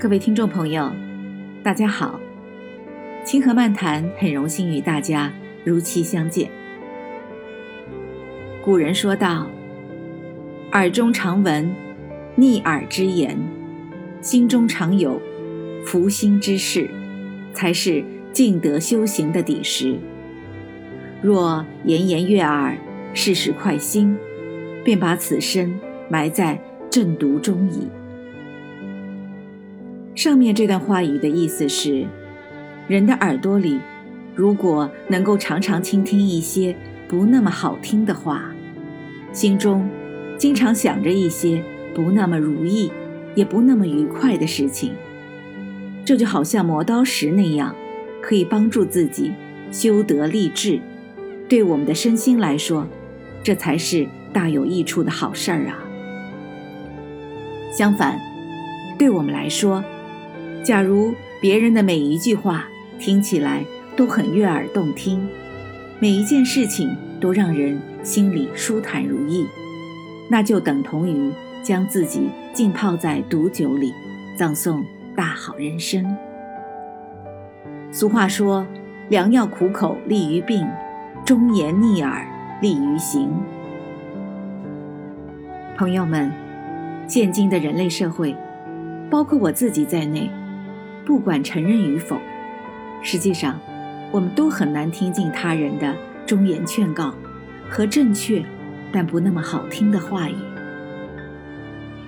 [0.00, 0.90] 各位听众朋友，
[1.62, 2.18] 大家好！
[3.22, 5.30] 清河漫谈很荣幸与大家
[5.62, 6.50] 如期相见。
[8.64, 9.46] 古人说道
[10.72, 11.70] ：“耳中常闻
[12.34, 13.36] 逆耳之言，
[14.22, 15.20] 心中常有
[15.84, 16.88] 福心之事，
[17.52, 19.98] 才是静德修行的底石。
[21.20, 22.74] 若言言悦耳，
[23.12, 24.16] 事事快心，
[24.82, 26.58] 便把此身埋在
[26.88, 27.86] 正毒中矣。”
[30.20, 32.04] 上面这段话语的意思是，
[32.88, 33.80] 人的耳朵里，
[34.34, 36.76] 如果能够常常倾听一些
[37.08, 38.52] 不那么好听的话，
[39.32, 39.88] 心中
[40.36, 42.92] 经常想着一些不那么如意，
[43.34, 44.92] 也不那么愉快的事情，
[46.04, 47.74] 这就好像磨刀石那样，
[48.20, 49.32] 可以帮助自己
[49.72, 50.78] 修德立志。
[51.48, 52.86] 对我们的身心来说，
[53.42, 55.78] 这才是大有益处的好事儿啊。
[57.72, 58.20] 相反，
[58.98, 59.82] 对我们来说，
[60.62, 63.64] 假如别人的每一句话听起来
[63.96, 65.26] 都很悦耳动听，
[65.98, 69.46] 每一件事情都让人心里舒坦如意，
[70.28, 73.94] 那就等同于将自己浸泡在毒酒里，
[74.36, 74.84] 葬送
[75.16, 76.04] 大好人生。
[77.90, 78.66] 俗话说
[79.08, 80.66] ：“良药苦口利于病，
[81.24, 82.26] 忠言逆耳
[82.60, 83.30] 利于行。”
[85.76, 86.30] 朋友们，
[87.08, 88.36] 现今的人类社会，
[89.10, 90.30] 包括我自己在内。
[91.10, 92.20] 不管承认与否，
[93.02, 93.58] 实际上，
[94.12, 95.92] 我们都很难听进他人的
[96.24, 97.12] 忠言劝告
[97.68, 98.40] 和正确
[98.92, 100.36] 但不那么好听的话语。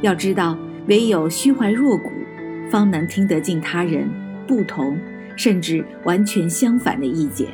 [0.00, 2.10] 要知道，唯有虚怀若谷，
[2.68, 4.10] 方能听得进他人
[4.48, 4.98] 不同
[5.36, 7.46] 甚至完全相反的意见，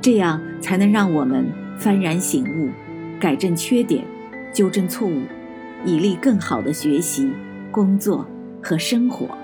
[0.00, 1.46] 这样才能让我们
[1.78, 2.68] 幡然醒悟，
[3.20, 4.04] 改正缺点，
[4.52, 5.22] 纠正错误，
[5.84, 7.30] 以利更好的学习、
[7.70, 8.26] 工作
[8.60, 9.37] 和生活。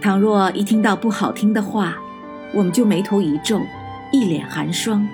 [0.00, 1.96] 倘若一听到不好听的话，
[2.54, 3.60] 我们就眉头一皱，
[4.12, 5.06] 一脸寒霜，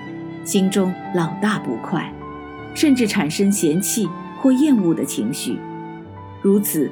[0.43, 2.13] 心中老大不快，
[2.75, 4.07] 甚至产生嫌弃
[4.39, 5.57] 或厌恶的情绪。
[6.39, 6.91] 如此，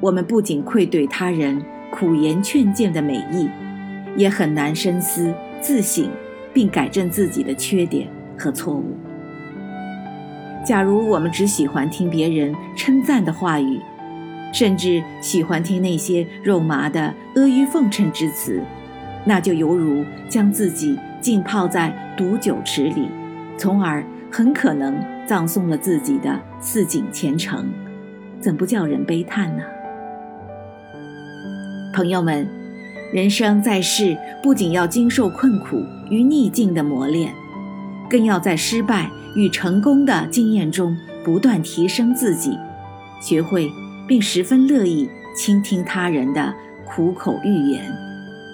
[0.00, 3.46] 我们不仅愧对他人苦言劝谏的美意，
[4.16, 6.08] 也很难深思自省，
[6.54, 8.96] 并改正自己的缺点和错误。
[10.64, 13.78] 假如我们只喜欢听别人称赞的话语，
[14.54, 18.62] 甚至喜欢听那些肉麻的阿谀奉承之词，
[19.24, 23.08] 那就犹如将自己浸泡在毒酒池里，
[23.58, 24.94] 从而很可能
[25.26, 27.68] 葬送了自己的似锦前程，
[28.40, 29.64] 怎不叫人悲叹呢？
[31.92, 32.48] 朋友们，
[33.12, 37.34] 人生在世，不仅要经受困苦与逆境的磨练，
[38.08, 42.56] 更要在失败与成功的经验中不断提升自己，
[43.20, 43.68] 学会。
[44.06, 46.54] 并十分乐意倾听他人的
[46.84, 47.82] 苦口欲言，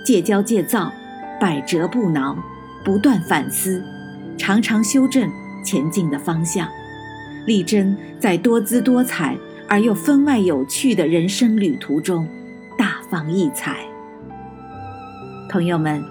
[0.05, 0.93] 戒骄戒躁，
[1.41, 2.37] 百折不挠，
[2.85, 3.83] 不断反思，
[4.39, 5.31] 常常修正
[5.65, 6.69] 前进的方向，
[7.47, 9.37] 力争在多姿多彩
[9.69, 12.29] 而又分外有趣的人生旅途中
[12.79, 13.79] 大放异彩。
[15.51, 16.03] 朋友们，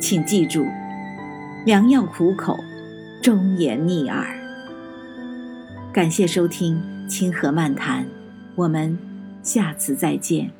[0.00, 0.66] 请记住：
[1.64, 2.58] 良药苦口，
[3.22, 4.26] 忠言逆耳。
[5.92, 6.76] 感谢收听
[7.08, 8.04] 《清河漫谈》。
[8.58, 8.98] 我们
[9.40, 10.57] 下次再见。